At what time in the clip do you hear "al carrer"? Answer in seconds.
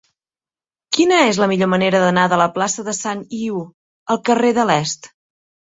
4.15-4.55